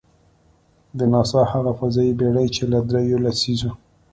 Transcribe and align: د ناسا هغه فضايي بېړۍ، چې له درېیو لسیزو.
د 0.97 0.99
ناسا 1.13 1.41
هغه 1.53 1.71
فضايي 1.79 2.13
بېړۍ، 2.19 2.47
چې 2.55 2.63
له 2.71 2.79
درېیو 2.89 3.23
لسیزو. 3.25 3.71